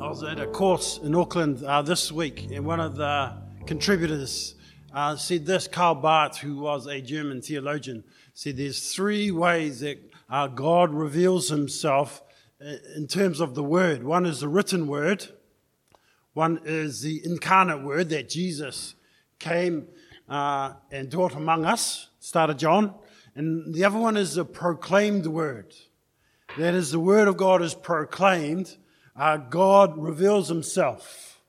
[0.00, 3.32] I was at a course in Auckland uh, this week, and one of the
[3.64, 4.56] contributors
[4.92, 5.68] uh, said this.
[5.68, 8.02] Karl Barth, who was a German theologian,
[8.32, 9.98] said there's three ways that
[10.28, 12.24] uh, God reveals himself
[12.60, 14.02] uh, in terms of the word.
[14.02, 15.28] One is the written word,
[16.32, 18.96] one is the incarnate word that Jesus
[19.38, 19.86] came
[20.28, 22.94] uh, and dwelt among us, started John,
[23.36, 25.72] and the other one is the proclaimed word.
[26.58, 28.76] That is, the word of God is proclaimed
[29.16, 31.40] uh, God reveals himself.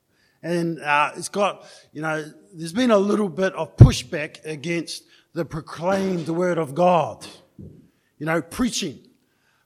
[0.42, 5.44] And uh, it's got, you know, there's been a little bit of pushback against the
[5.44, 7.26] proclaimed word of God,
[8.18, 8.98] you know, preaching.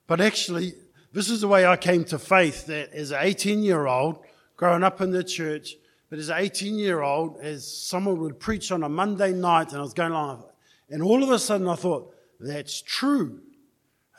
[0.06, 0.73] But actually,
[1.12, 4.18] this is the way I came to faith that as an 18 year old,
[4.56, 5.74] growing up in the church,
[6.09, 9.78] but as an 18 year old, as someone would preach on a Monday night, and
[9.78, 10.45] I was going along,
[10.88, 13.40] and all of a sudden I thought, that's true.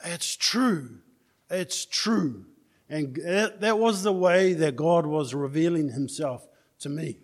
[0.06, 1.00] It's true.
[1.50, 2.46] It's true.
[2.92, 3.16] And
[3.62, 6.46] that was the way that God was revealing himself
[6.80, 7.20] to me.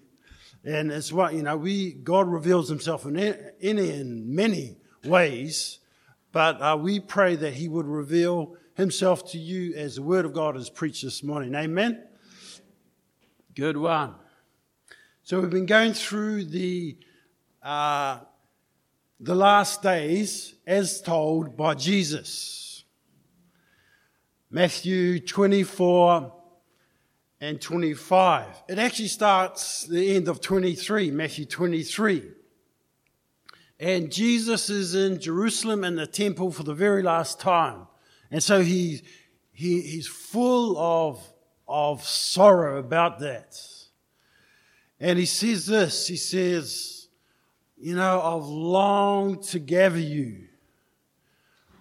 [0.64, 5.80] And it's what, you know, we, God reveals himself in any in many ways,
[6.32, 10.32] but uh, we pray that he would reveal himself to you as the word of
[10.32, 11.54] God is preached this morning.
[11.54, 12.02] Amen?
[13.54, 14.16] Good one.
[15.24, 16.96] So we've been going through the,
[17.62, 18.20] uh,
[19.20, 22.67] the last days as told by Jesus.
[24.58, 26.34] Matthew 24
[27.42, 28.48] and 25.
[28.68, 32.24] It actually starts the end of 23, Matthew 23.
[33.80, 37.86] And Jesus is in Jerusalem in the temple for the very last time.
[38.32, 39.04] And so he,
[39.52, 41.22] he, he's full of,
[41.68, 43.62] of sorrow about that.
[45.00, 47.10] And he says this, he says,
[47.78, 50.48] you know, I've longed to gather you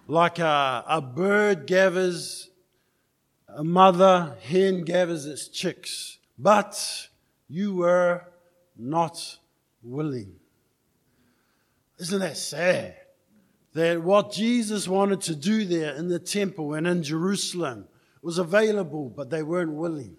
[0.07, 2.51] like a, a bird gathers
[3.47, 7.07] a mother hen gathers its chicks, but
[7.47, 8.23] you were
[8.77, 9.37] not
[9.81, 10.35] willing.
[11.99, 12.95] Isn't that sad?
[13.73, 17.87] That what Jesus wanted to do there in the temple and in Jerusalem
[18.21, 20.17] was available, but they weren't willing.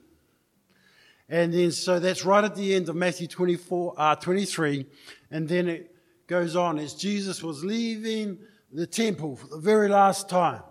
[1.28, 4.86] And then, so that's right at the end of Matthew 24, uh, 23.
[5.30, 5.94] And then it
[6.26, 8.38] goes on as Jesus was leaving
[8.72, 10.62] the temple for the very last time.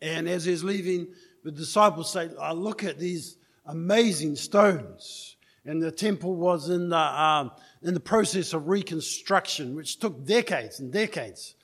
[0.00, 1.08] And as he's leaving,
[1.42, 5.36] the disciples say, I look at these amazing stones.
[5.64, 7.50] And the temple was in the, um,
[7.82, 11.54] in the process of reconstruction, which took decades and decades.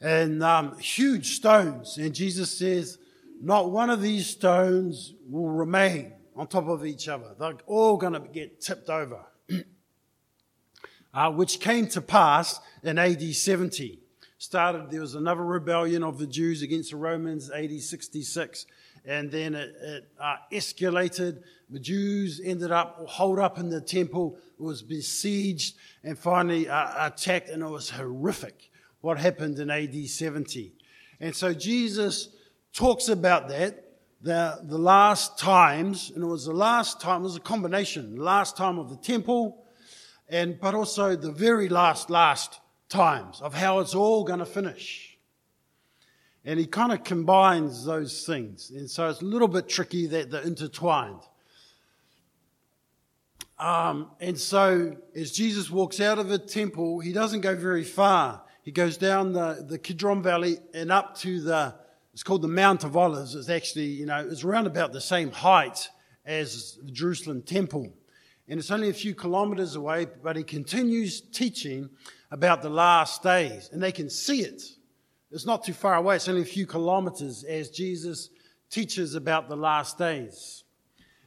[0.00, 1.98] And um, huge stones.
[1.98, 2.98] And Jesus says,
[3.40, 7.34] Not one of these stones will remain on top of each other.
[7.38, 9.24] They're all going to get tipped over.
[11.14, 14.03] uh, which came to pass in AD 70
[14.38, 18.66] started, there was another rebellion of the Jews against the Romans, AD 66.
[19.06, 21.42] And then it, it uh, escalated.
[21.70, 27.48] The Jews ended up holed up in the temple, was besieged, and finally uh, attacked,
[27.48, 30.72] and it was horrific what happened in AD 70.
[31.20, 32.30] And so Jesus
[32.72, 33.84] talks about that,
[34.22, 38.22] the, the last times, and it was the last time, it was a combination, the
[38.22, 39.66] last time of the temple,
[40.30, 42.60] and but also the very last, last
[42.94, 45.18] times of how it's all going to finish.
[46.44, 48.70] And he kind of combines those things.
[48.70, 51.20] And so it's a little bit tricky that they're intertwined.
[53.58, 58.42] Um, and so as Jesus walks out of the temple, he doesn't go very far.
[58.62, 61.74] He goes down the, the Kidron Valley and up to the,
[62.12, 63.34] it's called the Mount of Olives.
[63.34, 65.88] It's actually, you know, it's around about the same height
[66.24, 67.92] as the Jerusalem temple.
[68.48, 71.88] And it's only a few kilometers away, but he continues teaching
[72.34, 74.60] about the last days, and they can see it.
[75.30, 78.28] It's not too far away, it's only a few kilometers as Jesus
[78.70, 80.64] teaches about the last days.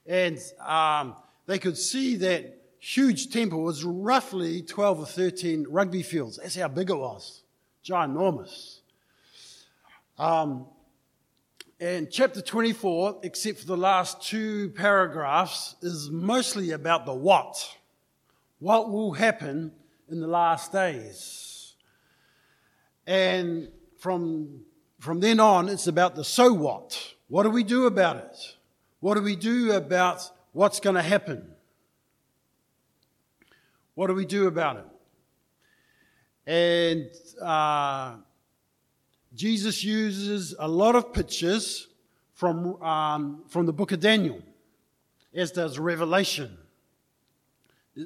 [0.06, 6.40] And um, they could see that huge temple was roughly 12 or 13 rugby fields.
[6.42, 7.44] That's how big it was.
[7.86, 8.80] Ginormous.
[10.20, 10.66] Um,
[11.80, 17.66] and chapter 24, except for the last two paragraphs, is mostly about the what.
[18.60, 19.72] What will happen
[20.10, 21.76] in the last days.
[23.06, 24.62] And from,
[25.00, 27.16] from then on, it's about the so what.
[27.28, 28.56] What do we do about it?
[29.00, 31.52] What do we do about what's going to happen?
[33.96, 34.86] What do we do about it?
[36.50, 37.10] And
[37.42, 38.16] uh,
[39.34, 41.88] Jesus uses a lot of pictures
[42.34, 44.42] from, um, from the book of Daniel,
[45.34, 46.58] as does Revelation.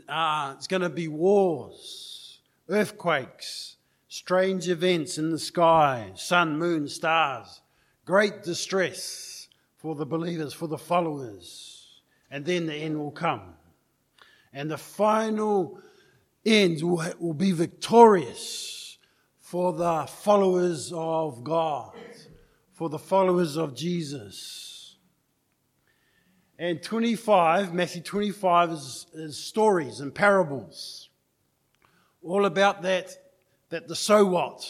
[0.08, 2.40] Uh, it's going to be wars,
[2.70, 3.76] earthquakes,
[4.08, 7.62] strange events in the sky, sun, moon, stars,
[8.06, 9.32] great distress,
[9.82, 13.56] for the believers, for the followers, and then the end will come.
[14.54, 15.80] And the final
[16.46, 19.00] end will, will be victorious
[19.40, 21.94] for the followers of God,
[22.74, 24.71] for the followers of Jesus.
[26.62, 31.10] And 25, Matthew 25 is, is stories and parables.
[32.22, 33.18] All about that,
[33.70, 34.64] that the so what,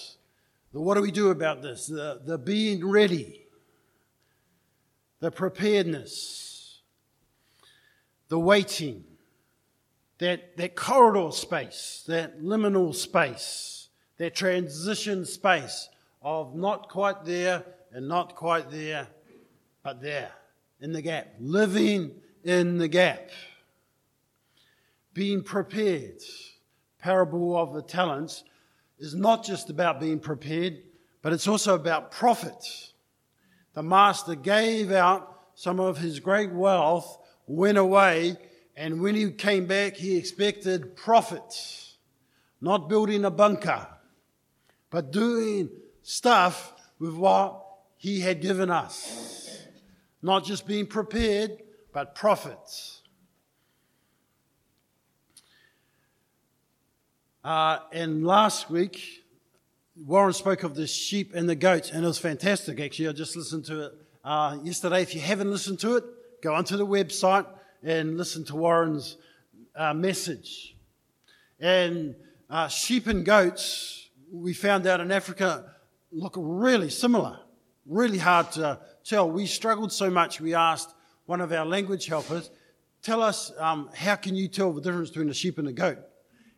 [0.72, 3.46] the what do we do about this, the, the being ready,
[5.20, 6.80] the preparedness,
[8.30, 9.04] the waiting,
[10.20, 15.90] that, that corridor space, that liminal space, that transition space
[16.22, 19.10] of not quite there and not quite there,
[19.84, 20.32] but there,
[20.82, 22.12] in the gap, living
[22.44, 23.30] in the gap,
[25.14, 26.22] being prepared.
[27.00, 28.44] Parable of the talents
[29.00, 30.82] is not just about being prepared,
[31.22, 32.92] but it's also about profit.
[33.74, 38.38] The master gave out some of his great wealth, went away,
[38.76, 41.96] and when he came back, he expected profit,
[42.60, 43.88] not building a bunker,
[44.90, 45.70] but doing
[46.04, 47.64] stuff with what
[47.98, 49.68] he had given us.
[50.22, 51.64] Not just being prepared,
[51.94, 53.02] but profits.
[57.44, 59.24] Uh, and last week,
[60.06, 63.10] Warren spoke of the sheep and the goats, and it was fantastic, actually.
[63.10, 65.02] I just listened to it uh, yesterday.
[65.02, 66.04] If you haven't listened to it,
[66.42, 67.48] go onto the website
[67.84, 69.18] and listen to Warren's
[69.76, 70.76] uh, message.
[71.60, 72.16] And
[72.50, 75.74] uh, sheep and goats, we found out in Africa,
[76.12, 77.40] look really similar,
[77.86, 79.30] really hard to tell.
[79.30, 80.94] We struggled so much, we asked
[81.26, 82.52] one of our language helpers,
[83.02, 86.00] tell us, um, how can you tell the difference between a sheep and a goat?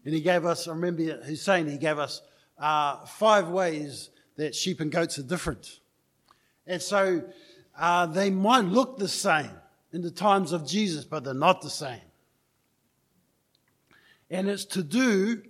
[0.06, 2.22] And he gave us, I remember he's saying he gave us
[2.58, 5.80] uh, five ways that sheep and goats are different.
[6.68, 7.24] And so
[7.78, 9.52] uh, they might look the same,
[9.92, 12.02] in the times of Jesus, but they're not the same.
[14.30, 15.44] And it's to do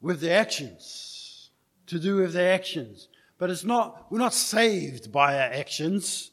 [0.00, 1.50] with the actions,
[1.88, 3.08] to do with the actions.
[3.42, 6.30] But it's not, we're not saved by our actions,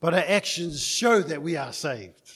[0.00, 2.32] but our actions show that we are saved.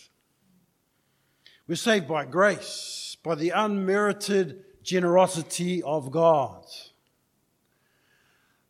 [1.67, 6.67] We're saved by grace, by the unmerited generosity of God.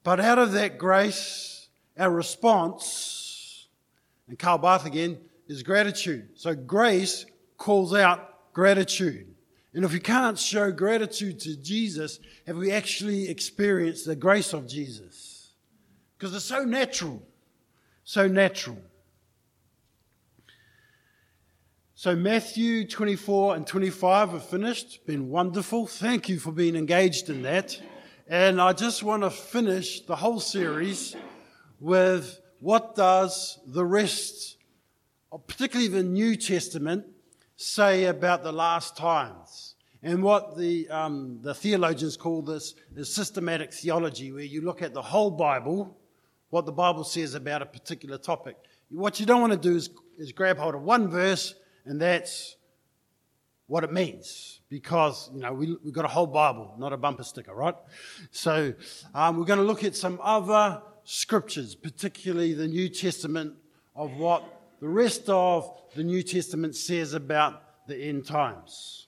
[0.05, 1.67] But out of that grace,
[1.99, 3.67] our response,
[4.29, 5.19] and Karl Barth again,
[5.49, 6.29] is gratitude.
[6.37, 7.27] So grace
[7.59, 9.35] calls out gratitude.
[9.75, 14.69] And if we can't show gratitude to Jesus, have we actually experienced the grace of
[14.69, 15.32] Jesus?
[16.23, 17.21] Because it's so natural.
[18.05, 18.79] So natural.
[21.97, 25.05] So Matthew 24 and 25 are finished.
[25.05, 25.89] Been wonderful.
[25.89, 27.77] Thank you for being engaged in that.
[28.29, 31.17] And I just want to finish the whole series
[31.81, 34.59] with what does the rest
[35.49, 37.05] particularly the New Testament,
[37.57, 39.75] say about the last times.
[40.05, 44.95] And what the, um, the theologians call this is systematic theology, where you look at
[44.95, 45.99] the whole Bible,
[46.53, 48.57] what the Bible says about a particular topic.
[48.91, 49.89] What you don't want to do is,
[50.19, 51.55] is grab hold of one verse,
[51.87, 52.57] and that's
[53.69, 54.61] what it means.
[54.69, 57.75] Because, you know, we, we've got a whole Bible, not a bumper sticker, right?
[58.33, 58.75] So
[59.15, 63.55] um, we're going to look at some other scriptures, particularly the New Testament,
[63.97, 64.45] of what
[64.81, 69.07] the rest of the New Testament says about the end times.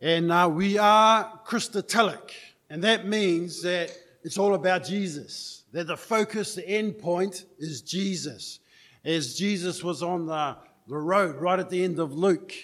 [0.00, 2.30] And uh, we are Christotelic,
[2.70, 3.90] and that means that
[4.24, 8.58] it's all about Jesus, that the focus, the end point is Jesus.
[9.04, 10.56] As Jesus was on the,
[10.88, 12.54] the road right at the end of Luke,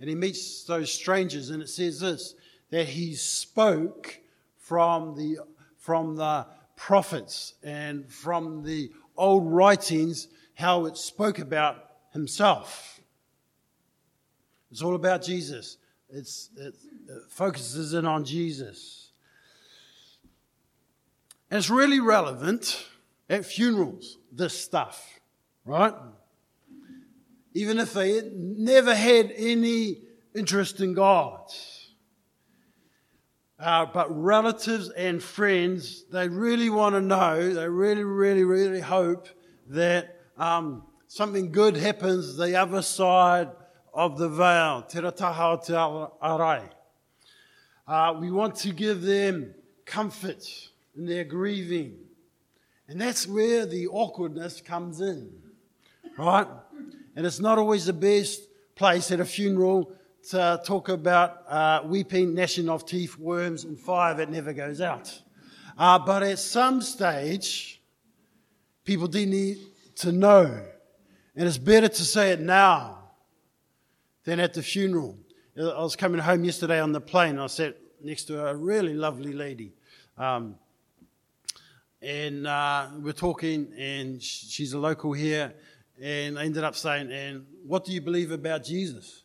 [0.00, 2.34] and he meets those strangers, and it says this
[2.70, 4.20] that he spoke
[4.58, 5.38] from the,
[5.78, 11.76] from the prophets and from the old writings how it spoke about
[12.12, 13.00] himself.
[14.70, 15.78] It's all about Jesus.
[16.10, 16.74] It's, it,
[17.08, 19.07] it focuses in on Jesus.
[21.50, 22.86] It's really relevant
[23.30, 25.20] at funerals, this stuff,
[25.64, 25.94] right?
[27.54, 30.02] Even if they never had any
[30.34, 31.40] interest in God.
[33.58, 39.28] Uh, but relatives and friends, they really want to know, they really, really, really hope
[39.68, 43.48] that um, something good happens the other side
[43.92, 44.82] of the veil.
[44.82, 46.62] Te te arai.
[47.86, 49.54] Uh, we want to give them
[49.86, 50.46] comfort
[50.98, 51.96] in their grieving.
[52.88, 55.32] And that's where the awkwardness comes in,
[56.18, 56.46] right?
[57.14, 58.42] And it's not always the best
[58.74, 59.92] place at a funeral
[60.30, 65.22] to talk about uh, weeping, gnashing of teeth, worms, and fire that never goes out.
[65.78, 67.80] Uh, but at some stage,
[68.84, 69.58] people do need
[69.96, 70.60] to know.
[71.36, 73.10] And it's better to say it now
[74.24, 75.16] than at the funeral.
[75.56, 77.38] I was coming home yesterday on the plane.
[77.38, 79.72] I sat next to a really lovely lady.
[80.16, 80.56] Um,
[82.00, 85.52] and uh, we're talking, and she's a local here.
[86.00, 89.24] And I ended up saying, And what do you believe about Jesus?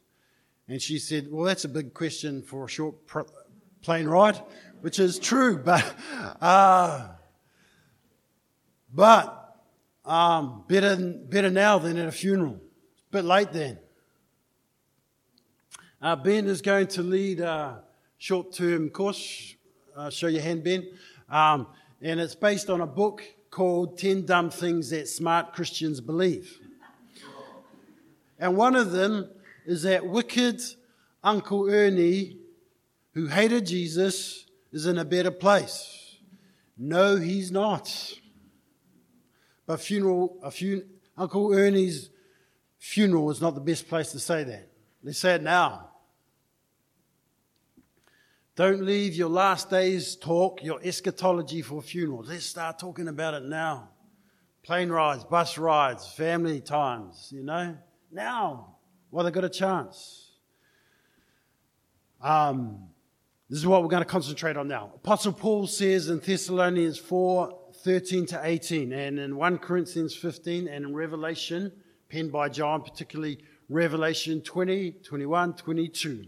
[0.67, 3.21] And she said, Well, that's a big question for a short pr-
[3.81, 4.41] plane ride,
[4.81, 5.85] which is true, but,
[6.41, 7.09] uh,
[8.91, 9.59] but
[10.03, 12.59] um, better, better now than at a funeral.
[12.93, 13.77] It's a bit late then.
[16.01, 17.83] Uh, ben is going to lead a
[18.17, 19.55] short term course.
[20.09, 20.87] Show your hand, Ben.
[21.29, 21.67] Um,
[22.03, 26.59] and it's based on a book called 10 Dumb Things That Smart Christians Believe.
[28.37, 29.29] And one of them
[29.65, 30.61] is that wicked
[31.23, 32.37] Uncle Ernie,
[33.13, 36.17] who hated Jesus, is in a better place.
[36.77, 38.13] No, he's not.
[39.65, 40.83] But funeral, a fun,
[41.17, 42.09] Uncle Ernie's
[42.79, 44.69] funeral is not the best place to say that.
[45.03, 45.91] Let's say it now.
[48.55, 52.29] Don't leave your last day's talk, your eschatology for funerals.
[52.29, 53.89] Let's start talking about it now.
[54.61, 57.75] Plane rides, bus rides, family times, you know?
[58.11, 58.75] Now,
[59.09, 60.33] while they've got a chance.
[62.21, 62.89] Um,
[63.49, 64.91] this is what we're going to concentrate on now.
[64.95, 70.85] Apostle Paul says in Thessalonians 4 13 to 18, and in 1 Corinthians 15, and
[70.85, 71.71] in Revelation,
[72.07, 76.27] penned by John, particularly Revelation 20, 21, 22.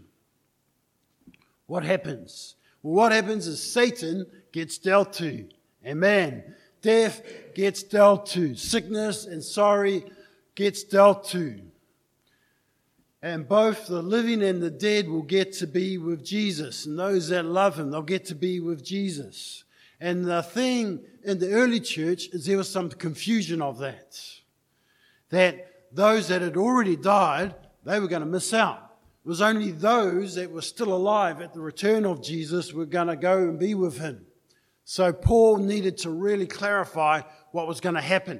[1.66, 2.56] What happens?
[2.82, 5.48] Well, what happens is Satan gets dealt to.
[5.84, 6.54] Amen.
[6.82, 7.22] Death
[7.54, 8.54] gets dealt to.
[8.54, 10.04] Sickness and sorry
[10.54, 11.60] gets dealt to.
[13.22, 16.86] And both the living and the dead will get to be with Jesus.
[16.86, 19.64] And those that love him, they'll get to be with Jesus.
[20.00, 24.20] And the thing in the early church is there was some confusion of that.
[25.30, 27.54] That those that had already died,
[27.84, 28.85] they were going to miss out.
[29.26, 33.08] It was only those that were still alive at the return of Jesus were going
[33.08, 34.24] to go and be with him.
[34.84, 38.38] So Paul needed to really clarify what was going to happen,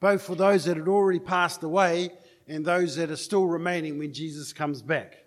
[0.00, 2.10] both for those that had already passed away
[2.48, 5.18] and those that are still remaining when Jesus comes back.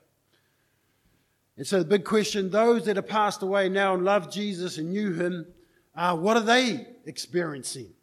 [1.56, 4.92] And so the big question those that have passed away now and love Jesus and
[4.92, 5.48] knew him,
[5.96, 7.94] uh, what are they experiencing?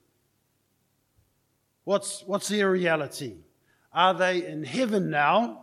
[1.84, 3.34] What's, what's their reality?
[3.92, 5.61] Are they in heaven now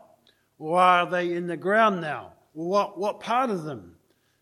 [0.60, 2.34] or are they in the ground now?
[2.54, 3.96] What, what part of them?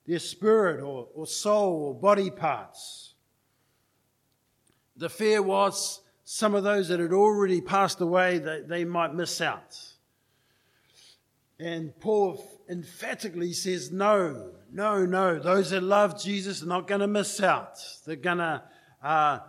[0.08, 3.14] Their spirit or, or soul or body parts?
[4.96, 9.40] The fear was some of those that had already passed away, they, they might miss
[9.40, 9.78] out.
[11.60, 15.40] And Paul emphatically says, no, no, no.
[15.40, 17.80] Those that love Jesus are not going to miss out.
[18.06, 18.62] They're going to,
[19.02, 19.40] uh,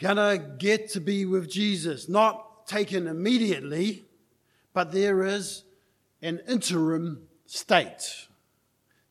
[0.00, 2.08] to get to be with Jesus.
[2.08, 4.06] Not taken immediately,
[4.72, 5.64] but there is
[6.22, 8.26] an interim state.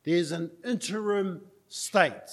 [0.03, 2.29] There's an interim state.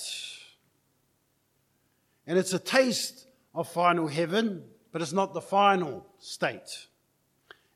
[2.26, 6.86] And it's a taste of final heaven, but it's not the final state,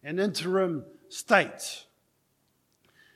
[0.02, 1.84] an interim state.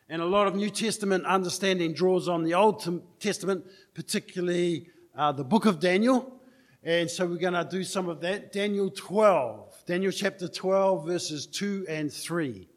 [0.08, 2.84] And a lot of New Testament understanding draws on the Old
[3.18, 3.64] Testament,
[3.94, 6.40] particularly uh, the book of Daniel.
[6.82, 8.52] And so we're going to do some of that.
[8.52, 12.68] Daniel 12, Daniel chapter 12, verses 2 and 3.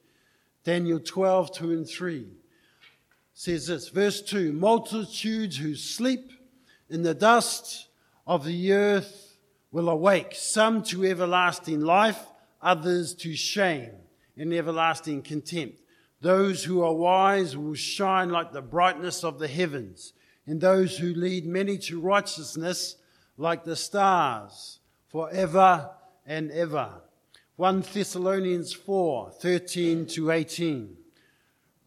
[0.67, 2.27] Daniel 12, 2 and 3
[3.33, 6.33] says this, verse 2 Multitudes who sleep
[6.89, 7.87] in the dust
[8.27, 9.37] of the earth
[9.71, 12.19] will awake, some to everlasting life,
[12.61, 13.91] others to shame
[14.35, 15.79] and everlasting contempt.
[16.19, 20.11] Those who are wise will shine like the brightness of the heavens,
[20.45, 22.97] and those who lead many to righteousness
[23.37, 25.91] like the stars forever
[26.25, 27.03] and ever.
[27.57, 30.95] 1 Thessalonians 4 13 to 18.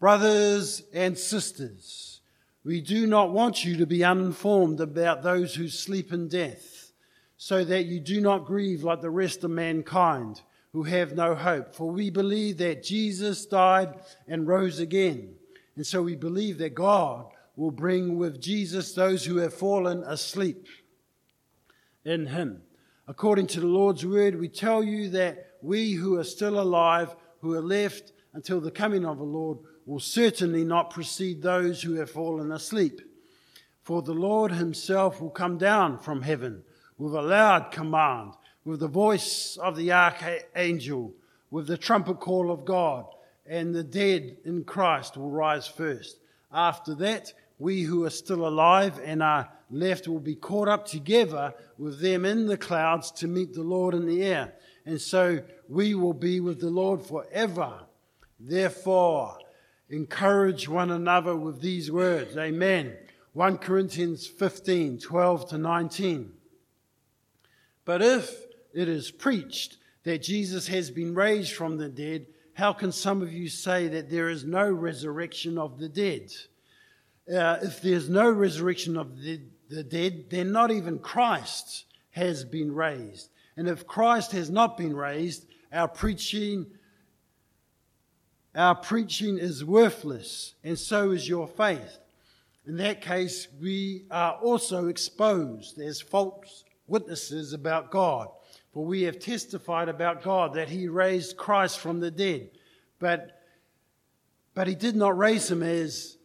[0.01, 2.19] Brothers and sisters,
[2.65, 6.91] we do not want you to be uninformed about those who sleep in death
[7.37, 10.41] so that you do not grieve like the rest of mankind
[10.73, 11.73] who have no hope.
[11.73, 13.97] For we believe that Jesus died
[14.27, 15.35] and rose again.
[15.77, 20.67] And so we believe that God will bring with Jesus those who have fallen asleep
[22.03, 22.61] in him.
[23.07, 27.53] According to the Lord's word, we tell you that we who are still alive, who
[27.53, 32.09] are left until the coming of the Lord, will certainly not precede those who have
[32.09, 33.01] fallen asleep.
[33.83, 36.63] For the Lord himself will come down from heaven
[36.97, 41.13] with a loud command, with the voice of the archangel,
[41.49, 43.05] with the trumpet call of God,
[43.45, 46.19] and the dead in Christ will rise first.
[46.53, 51.53] After that, we who are still alive and are left will be caught up together
[51.77, 54.53] with them in the clouds to meet the Lord in the air.
[54.85, 57.81] And so we will be with the Lord forever.
[58.39, 59.37] Therefore,
[59.89, 62.37] encourage one another with these words.
[62.37, 62.97] Amen.
[63.33, 66.33] 1 Corinthians 15, 12 to 19.
[67.85, 72.91] But if it is preached that Jesus has been raised from the dead, how can
[72.91, 76.31] some of you say that there is no resurrection of the dead?
[77.31, 82.73] Uh, if there's no resurrection of the, the dead, then not even Christ has been
[82.73, 83.29] raised.
[83.57, 86.67] And if Christ has not been raised, our preaching
[88.53, 91.99] our preaching is worthless, and so is your faith.
[92.67, 98.27] In that case, we are also exposed as false witnesses about God.
[98.73, 102.49] For we have testified about God that he raised Christ from the dead.
[102.99, 103.41] But,
[104.53, 106.17] but he did not raise him as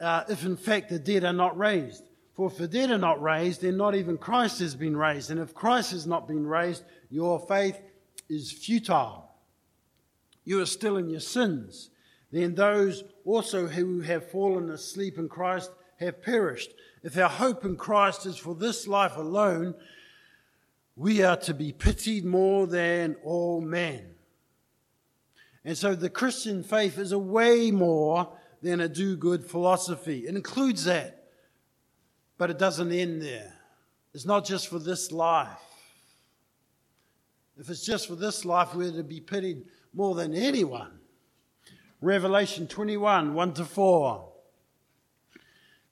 [0.00, 2.02] uh, if in fact the dead are not raised.
[2.40, 5.30] For if the dead are not raised, then not even Christ has been raised.
[5.30, 7.78] And if Christ has not been raised, your faith
[8.30, 9.30] is futile.
[10.44, 11.90] You are still in your sins.
[12.32, 16.72] Then those also who have fallen asleep in Christ have perished.
[17.02, 19.74] If our hope in Christ is for this life alone,
[20.96, 24.14] we are to be pitied more than all men.
[25.62, 28.32] And so the Christian faith is a way more
[28.62, 30.20] than a do good philosophy.
[30.26, 31.19] It includes that,
[32.40, 33.52] but it doesn't end there.
[34.14, 35.60] It's not just for this life.
[37.58, 41.00] If it's just for this life, we're to be pitied more than anyone.
[42.00, 44.28] Revelation 21 1 to 4.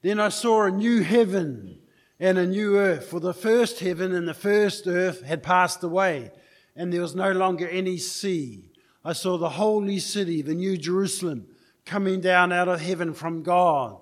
[0.01, 1.81] Then I saw a new heaven
[2.19, 6.31] and a new earth, for the first heaven and the first earth had passed away,
[6.75, 8.71] and there was no longer any sea.
[9.05, 11.45] I saw the holy city, the new Jerusalem,
[11.85, 14.01] coming down out of heaven from God,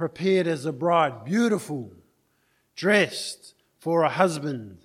[0.00, 1.92] prepared as a bride, beautiful,
[2.74, 4.78] dressed for a husband.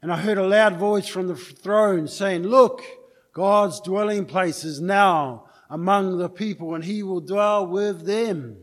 [0.00, 2.82] And I heard a loud voice from the throne saying, Look,
[3.32, 8.58] God's dwelling place is now among the people, and he will dwell with them.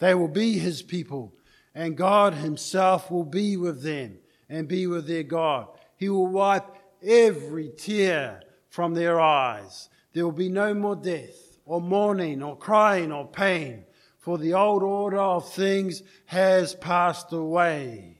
[0.00, 1.32] They will be his people
[1.74, 5.68] and God Himself will be with them and be with their God.
[5.96, 6.66] He will wipe
[7.02, 9.88] every tear from their eyes.
[10.12, 13.84] There will be no more death, or mourning, or crying, or pain,
[14.24, 18.16] for the old order of things has passed away.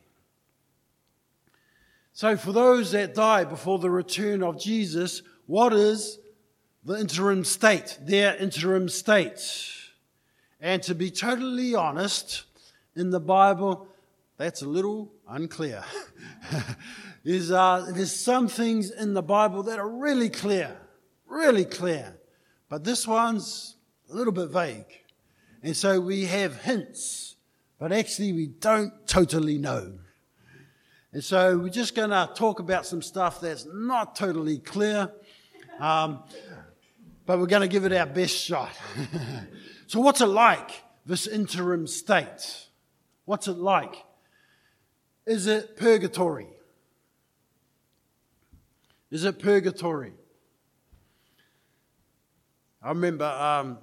[2.13, 6.19] So, for those that die before the return of Jesus, what is
[6.85, 9.41] the interim state, their interim state?
[10.61, 12.45] And to be totally honest,
[12.95, 13.89] in the Bible,
[14.37, 15.83] that's a little unclear.
[17.25, 20.77] there's, uh, there's some things in the Bible that are really clear,
[21.27, 22.15] really clear.
[22.69, 23.77] But this one's
[24.11, 25.04] a little bit vague.
[25.65, 27.37] And so we have hints,
[27.79, 29.95] but actually we don't totally know.
[31.11, 35.11] And so we're just going to talk about some stuff that's not totally clear,
[35.81, 36.23] um,
[37.25, 38.73] but we're going to give it our best shot.
[39.87, 40.71] so, what's it like,
[41.07, 42.69] this interim state?
[43.25, 43.95] What's it like?
[45.25, 46.49] Is it purgatory?
[49.11, 50.13] Is it purgatory?
[52.83, 53.79] I remember um,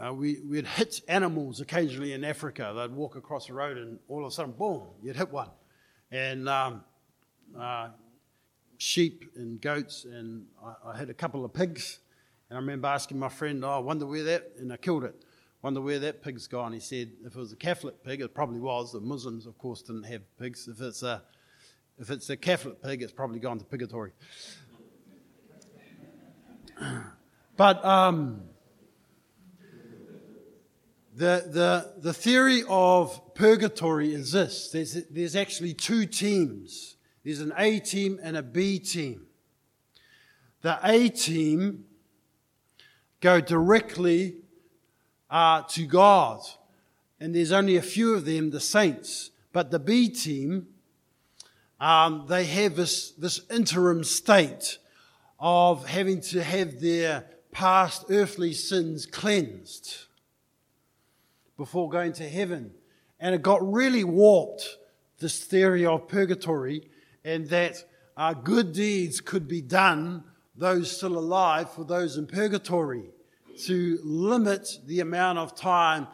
[0.00, 2.72] uh, we, we'd hit animals occasionally in Africa.
[2.74, 5.50] They'd walk across the road and all of a sudden, boom, you'd hit one.
[6.10, 6.84] And um,
[7.58, 7.88] uh,
[8.78, 12.00] sheep and goats, and I, I, had a couple of pigs.
[12.48, 15.14] And I remember asking my friend, oh, I wonder where that, and I killed it.
[15.62, 16.72] Wonder where that pig's gone.
[16.72, 18.92] He said, if it was a Catholic pig, it probably was.
[18.92, 20.66] The Muslims, of course, didn't have pigs.
[20.68, 21.22] If it's a,
[21.98, 24.10] if it's a Catholic pig, it's probably gone to purgatory.
[27.56, 28.42] but um,
[31.14, 37.52] the, the, the theory of purgatory is this there's, there's actually two teams there's an
[37.56, 39.26] A team and a B team.
[40.62, 41.84] The A team
[43.20, 44.36] go directly
[45.30, 46.40] uh, to God.
[47.20, 49.30] And there's only a few of them, the saints.
[49.52, 50.66] But the B team,
[51.80, 54.78] um, they have this, this interim state
[55.38, 60.06] of having to have their past earthly sins cleansed
[61.62, 62.72] before going to heaven.
[63.20, 64.78] And it got really warped,
[65.20, 66.90] this theory of purgatory,
[67.24, 67.84] and that
[68.16, 70.24] uh, good deeds could be done,
[70.56, 73.04] those still alive, for those in purgatory
[73.66, 76.08] to limit the amount of time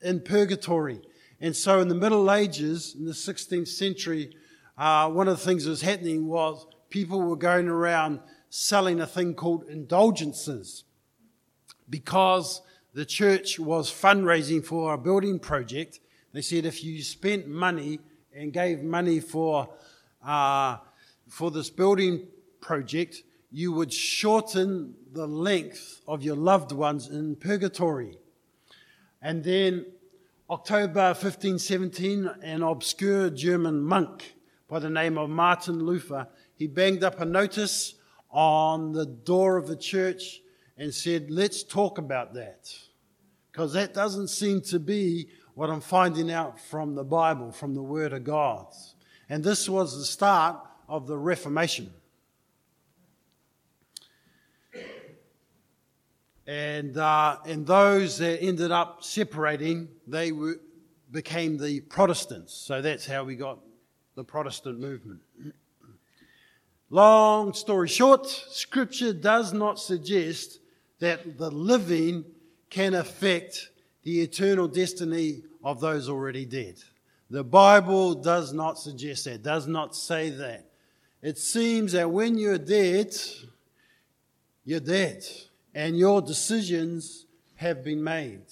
[0.00, 1.02] in purgatory.
[1.38, 4.34] And so in the Middle Ages, in the 16th century,
[4.78, 9.06] uh, one of the things that was happening was people were going around selling a
[9.06, 10.84] thing called indulgences
[11.90, 12.62] because
[12.98, 16.00] the church was fundraising for a building project.
[16.32, 18.00] They said if you spent money
[18.34, 19.68] and gave money for,
[20.20, 20.78] uh,
[21.28, 22.26] for this building
[22.60, 28.18] project, you would shorten the length of your loved ones in purgatory.
[29.22, 29.86] And then
[30.50, 34.34] October 1517, an obscure German monk
[34.66, 37.94] by the name of Martin Luther, he banged up a notice
[38.28, 40.40] on the door of the church
[40.76, 42.87] and said, let's talk about that.
[43.50, 47.82] Because that doesn't seem to be what I'm finding out from the Bible, from the
[47.82, 48.66] Word of God.
[49.28, 50.56] And this was the start
[50.88, 51.92] of the Reformation.
[56.46, 60.60] And, uh, and those that ended up separating, they were,
[61.10, 62.54] became the Protestants.
[62.54, 63.58] So that's how we got
[64.14, 65.20] the Protestant movement.
[66.88, 70.60] Long story short, Scripture does not suggest
[71.00, 72.24] that the living
[72.70, 73.70] can affect
[74.02, 76.76] the eternal destiny of those already dead.
[77.30, 80.70] The Bible does not suggest that, does not say that.
[81.20, 83.14] It seems that when you're dead,
[84.64, 85.24] you're dead,
[85.74, 87.26] and your decisions
[87.56, 88.46] have been made.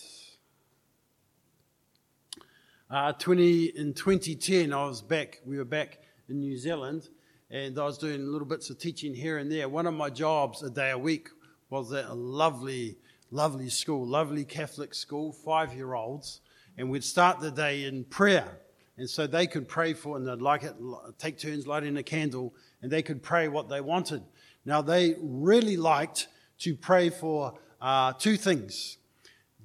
[2.90, 5.98] Uh, 20, in 2010, I was back, we were back
[6.28, 7.08] in New Zealand,
[7.50, 9.68] and I was doing little bits of teaching here and there.
[9.68, 11.28] One of my jobs a day a week
[11.70, 12.96] was at a lovely,
[13.36, 16.40] lovely school, lovely Catholic school, five year olds,
[16.78, 18.48] and we'd start the day in prayer.
[18.96, 20.74] And so they could pray for, and they'd like it,
[21.18, 24.22] take turns lighting a candle, and they could pray what they wanted.
[24.64, 26.28] Now, they really liked
[26.60, 28.96] to pray for uh, two things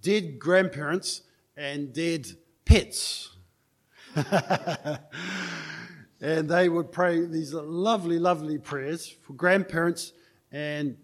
[0.01, 1.21] dead grandparents
[1.55, 2.27] and dead
[2.65, 3.29] pets.
[6.19, 10.11] and they would pray these lovely, lovely prayers for grandparents
[10.51, 10.97] and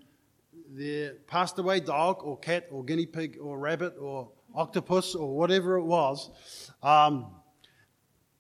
[0.77, 5.77] their passed away dog or cat or guinea pig or rabbit or octopus or whatever
[5.77, 6.29] it was.
[6.83, 7.27] Um,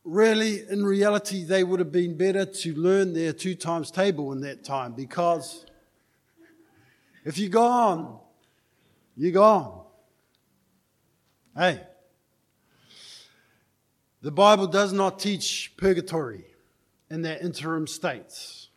[0.03, 4.41] really, in reality, they would have been better to learn their two times table in
[4.41, 5.65] that time because
[7.25, 8.19] if you're gone,
[9.15, 9.83] you're gone.
[11.55, 11.81] Hey,
[14.21, 16.45] the Bible does not teach purgatory
[17.09, 18.67] in that interim state.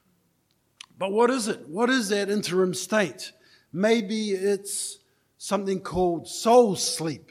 [0.99, 1.69] But what is it?
[1.69, 3.33] What is that interim state?
[3.73, 4.99] Maybe it's
[5.39, 7.31] something called soul sleep.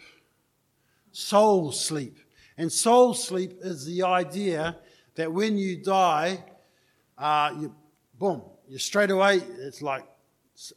[1.12, 2.18] Soul sleep.
[2.58, 4.78] And soul sleep is the idea
[5.16, 6.44] that when you die,
[7.18, 7.76] uh, you,
[8.18, 10.06] boom, you straight away, it's like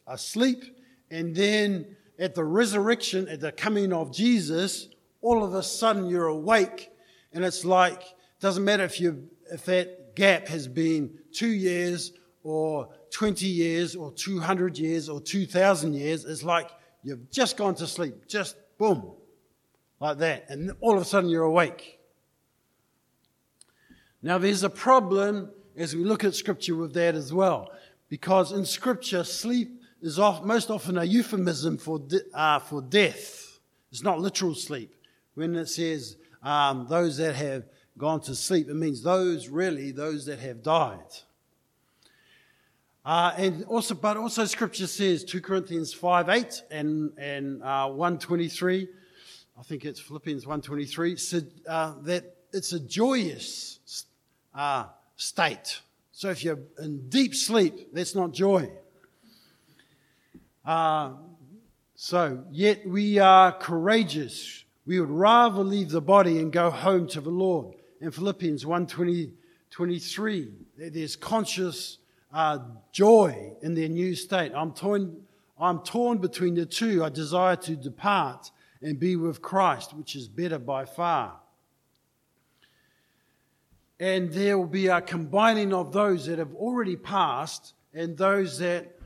[0.06, 0.64] asleep.
[1.10, 4.88] And then at the resurrection, at the coming of Jesus,
[5.20, 6.90] all of a sudden you're awake.
[7.32, 8.02] And it's like,
[8.40, 14.10] doesn't matter if you, if that gap has been two years or 20 years or
[14.12, 16.24] 200 years or 2,000 years.
[16.24, 16.70] It's like
[17.02, 19.12] you've just gone to sleep, just boom,
[20.00, 20.46] like that.
[20.48, 22.00] And all of a sudden you're awake.
[24.22, 27.70] Now, there's a problem as we look at Scripture with that as well,
[28.08, 33.58] because in Scripture, sleep is off, most often a euphemism for, de- uh, for death.
[33.90, 34.94] It's not literal sleep.
[35.34, 37.64] When it says um, those that have
[37.98, 40.98] gone to sleep, it means those really, those that have died.
[43.04, 48.88] Uh, and also, but also Scripture says 2 Corinthians 5 8 and, and uh, 123,
[49.58, 54.06] I think it's Philippians 123, said, uh, that it's a joyous
[54.54, 54.84] uh,
[55.16, 55.80] state.
[56.12, 58.70] So if you're in deep sleep, that's not joy.
[60.64, 61.14] Uh,
[61.96, 64.64] so, yet we are courageous.
[64.86, 67.74] We would rather leave the body and go home to the Lord.
[68.00, 68.86] In Philippians 1
[69.70, 71.98] 23, there's conscious
[72.32, 72.58] uh,
[72.92, 74.52] joy in their new state.
[74.54, 75.22] I'm torn,
[75.58, 77.04] I'm torn between the two.
[77.04, 81.38] I desire to depart and be with Christ, which is better by far.
[84.00, 88.98] And there will be a combining of those that have already passed and those that,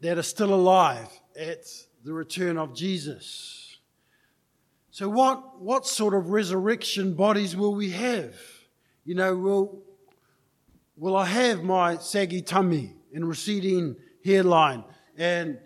[0.00, 1.08] that are still alive
[1.38, 1.66] at
[2.04, 3.78] the return of Jesus.
[4.90, 8.34] So, what, what sort of resurrection bodies will we have?
[9.04, 9.82] You know, will,
[10.96, 14.84] Will I have my saggy tummy and receding hairline
[15.16, 15.58] and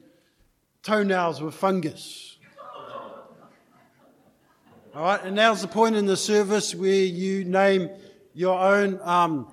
[0.83, 2.39] toenails with fungus?
[4.95, 7.91] All right, and now's the point in the service where you name
[8.35, 9.53] your own um,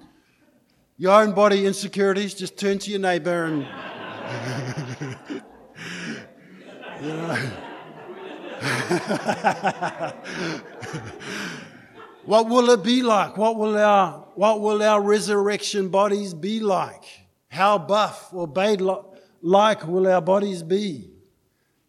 [0.97, 2.33] your own body insecurities.
[2.33, 3.67] Just turn to your neighbour and.
[7.01, 7.37] you know.
[12.25, 13.37] What will it be like?
[13.37, 17.03] What will our, what will our resurrection bodies be like?
[17.49, 18.81] How buff or bade
[19.41, 21.13] like will our bodies be?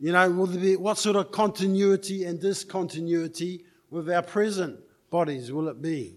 [0.05, 5.51] you know, will there be, what sort of continuity and discontinuity with our present bodies
[5.51, 6.17] will it be?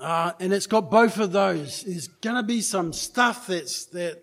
[0.00, 1.82] Uh, and it's got both of those.
[1.82, 4.22] There's going to be some stuff that's, that,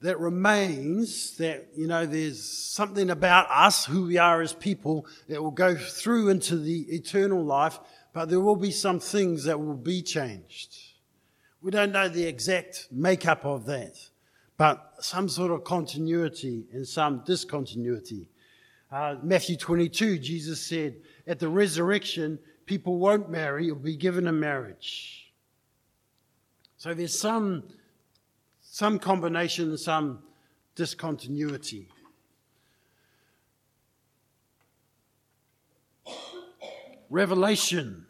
[0.00, 5.42] that remains, that, you know, there's something about us, who we are as people, that
[5.42, 7.78] will go through into the eternal life,
[8.12, 10.76] but there will be some things that will be changed.
[11.60, 13.94] We don't know the exact makeup of that,
[14.56, 18.30] but some sort of continuity and some discontinuity.
[18.90, 24.32] Uh, Matthew 22, Jesus said, at the resurrection, people won't marry or be given a
[24.32, 25.32] marriage.
[26.78, 27.64] So there's some,
[28.72, 30.20] some combination some
[30.76, 31.88] discontinuity.
[37.10, 38.06] Revelation.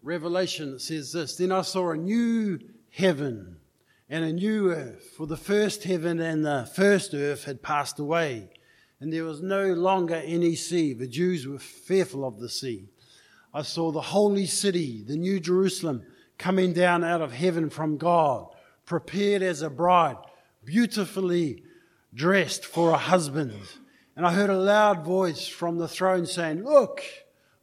[0.00, 3.56] Revelation says this Then I saw a new heaven
[4.08, 8.50] and a new earth, for the first heaven and the first earth had passed away,
[9.00, 10.92] and there was no longer any sea.
[10.92, 12.90] The Jews were fearful of the sea.
[13.52, 16.04] I saw the holy city, the new Jerusalem,
[16.38, 18.54] coming down out of heaven from God,
[18.88, 20.16] prepared as a bride,
[20.64, 21.62] beautifully
[22.14, 23.52] dressed for a husband.
[24.16, 27.02] And I heard a loud voice from the throne saying, Look,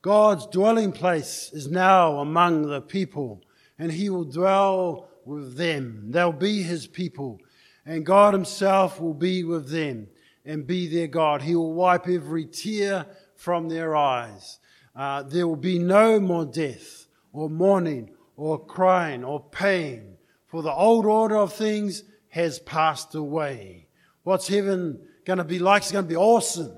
[0.04, 3.42] God's dwelling place is now among the people,
[3.80, 6.12] and he will dwell with them.
[6.12, 7.40] They'll be his people,
[7.88, 10.08] and God himself will be with them
[10.46, 11.42] and be their God.
[11.42, 14.60] He will wipe every tear from their eyes.
[14.96, 20.15] Uh, there will be no more death or mourning or crying or pain,
[20.56, 23.88] for the old order of things has passed away.
[24.24, 25.82] What's heaven going to be like?
[25.82, 26.72] It's going to be awesome,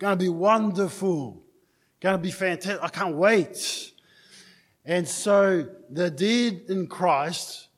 [0.00, 1.40] going to be wonderful,
[2.00, 2.82] going to be fantastic.
[2.82, 3.92] I can't wait.
[4.84, 7.68] And so the dead in Christ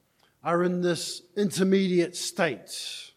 [0.42, 3.12] are in this intermediate state.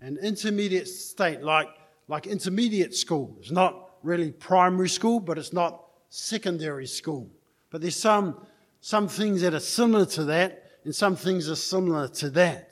[0.00, 1.68] An intermediate state, like,
[2.08, 3.36] like intermediate school.
[3.38, 7.30] It's not really primary school, but it's not secondary school.
[7.70, 8.44] But there's some,
[8.80, 12.70] some things that are similar to that, and some things are similar to that.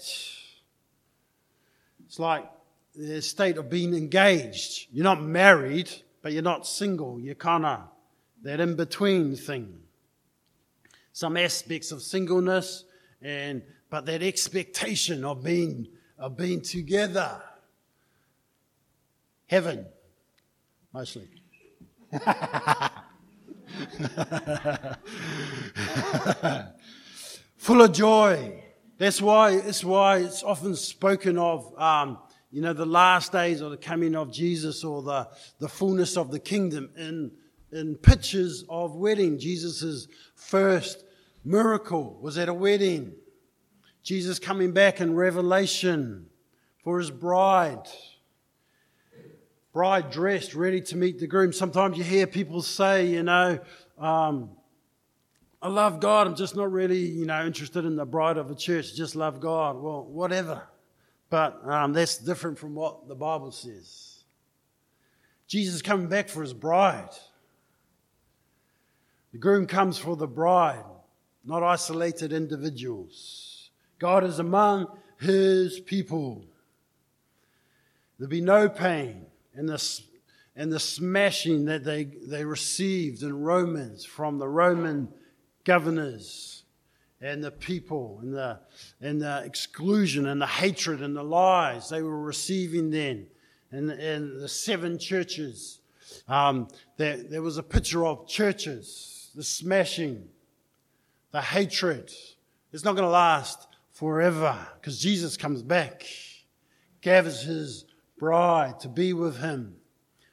[2.06, 2.50] It's like
[2.94, 4.88] the state of being engaged.
[4.92, 5.90] You're not married,
[6.22, 7.20] but you're not single.
[7.20, 7.80] You're kind of
[8.42, 9.78] that in between thing.
[11.12, 12.84] Some aspects of singleness,
[13.22, 15.86] and but that expectation of being
[16.18, 17.40] of being together.
[19.46, 19.86] Heaven,
[20.92, 21.28] mostly.
[27.60, 28.64] Full of joy.
[28.96, 32.16] That's why, that's why it's often spoken of, um,
[32.50, 36.30] you know, the last days or the coming of Jesus or the, the fullness of
[36.30, 37.30] the kingdom in,
[37.70, 39.38] in pictures of wedding.
[39.38, 41.04] Jesus' first
[41.44, 43.12] miracle was at a wedding.
[44.02, 46.30] Jesus coming back in Revelation
[46.82, 47.86] for his bride
[49.74, 51.52] bride dressed, ready to meet the groom.
[51.52, 53.60] Sometimes you hear people say, you know,
[53.98, 54.50] um,
[55.62, 56.26] I love God.
[56.26, 58.94] I'm just not really, you know, interested in the bride of a church.
[58.94, 59.76] Just love God.
[59.80, 60.62] Well, whatever.
[61.28, 64.24] But um, that's different from what the Bible says.
[65.46, 67.10] Jesus is coming back for his bride.
[69.32, 70.84] The groom comes for the bride,
[71.44, 73.70] not isolated individuals.
[73.98, 74.86] God is among
[75.20, 76.44] his people.
[78.18, 80.00] There'll be no pain, and the,
[80.56, 85.08] and the smashing that they, they received in Romans from the Roman
[85.64, 86.64] governors
[87.20, 88.58] and the people and the,
[89.00, 93.26] and the exclusion and the hatred and the lies they were receiving then.
[93.70, 95.80] And, and the seven churches,
[96.28, 100.28] um, there, there was a picture of churches, the smashing,
[101.30, 102.10] the hatred.
[102.72, 106.04] It's not going to last forever because Jesus comes back,
[107.00, 107.84] gathers his
[108.18, 109.76] bride to be with him.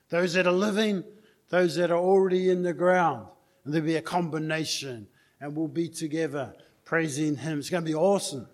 [0.09, 1.03] Those that are living,
[1.49, 3.27] those that are already in the ground.
[3.65, 5.07] And there'll be a combination
[5.39, 6.53] and we'll be together
[6.85, 7.59] praising him.
[7.59, 8.47] It's going to be awesome.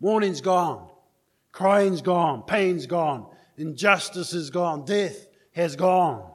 [0.00, 0.88] Mourning's gone.
[1.52, 2.42] Crying's gone.
[2.42, 3.26] Pain's gone.
[3.56, 4.84] Injustice is gone.
[4.84, 6.30] Death has gone.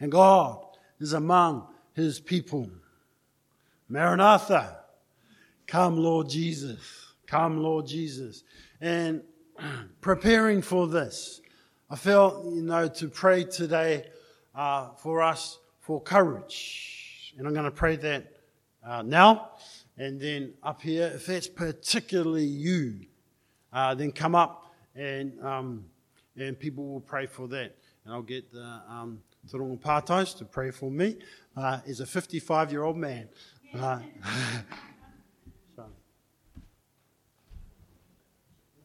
[0.00, 0.64] And God
[1.00, 2.68] is among his people.
[3.88, 4.80] Maranatha.
[5.66, 7.14] Come, Lord Jesus.
[7.26, 8.44] Come, Lord Jesus.
[8.80, 9.22] And
[10.00, 11.40] preparing for this,
[11.88, 14.10] I felt, you know, to pray today
[14.54, 16.95] uh, for us for courage.
[17.36, 18.32] And I'm going to pray that
[18.86, 19.50] uh, now.
[19.98, 23.06] And then up here, if that's particularly you,
[23.72, 25.84] uh, then come up and, um,
[26.36, 27.76] and people will pray for that.
[28.04, 31.16] And I'll get the um, Torongo to pray for me
[31.56, 33.28] uh, as a 55 year old man.
[33.74, 34.00] Uh,